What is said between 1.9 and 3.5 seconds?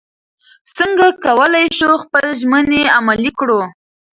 خپلې ژمنې عملي